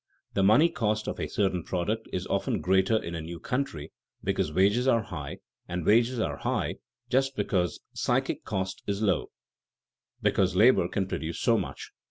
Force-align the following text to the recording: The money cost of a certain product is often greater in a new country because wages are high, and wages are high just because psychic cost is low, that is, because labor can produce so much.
The 0.33 0.41
money 0.41 0.67
cost 0.67 1.07
of 1.07 1.19
a 1.19 1.27
certain 1.27 1.61
product 1.63 2.09
is 2.11 2.25
often 2.25 2.59
greater 2.59 2.95
in 2.97 3.13
a 3.13 3.21
new 3.21 3.39
country 3.39 3.91
because 4.23 4.51
wages 4.51 4.87
are 4.87 5.03
high, 5.03 5.37
and 5.67 5.85
wages 5.85 6.19
are 6.19 6.37
high 6.37 6.77
just 7.11 7.35
because 7.35 7.81
psychic 7.93 8.43
cost 8.43 8.81
is 8.87 9.03
low, 9.03 9.29
that 10.23 10.29
is, 10.29 10.33
because 10.33 10.55
labor 10.55 10.87
can 10.87 11.05
produce 11.07 11.39
so 11.39 11.55
much. 11.55 11.91